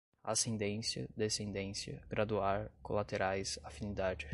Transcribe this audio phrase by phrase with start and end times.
[0.23, 4.27] ascendência, descendência, graduar, colaterais, afinidade